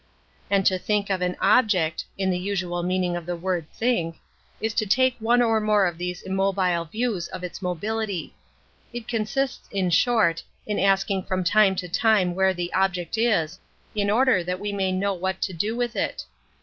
[0.49, 4.15] And to think of an object— in the usual meaning of the word" think
[4.59, 8.33] "—is to take one or more of these immobile views of its mobility.
[8.93, 13.59] It consists, in short, in asking from time to time where the object is,
[13.93, 16.25] in order that we may know what to do with it.